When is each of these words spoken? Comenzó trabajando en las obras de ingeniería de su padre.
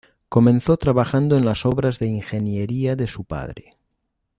Comenzó 0.29 0.77
trabajando 0.77 1.37
en 1.37 1.45
las 1.45 1.63
obras 1.63 1.99
de 1.99 2.07
ingeniería 2.07 2.95
de 2.95 3.05
su 3.05 3.23
padre. 3.23 3.69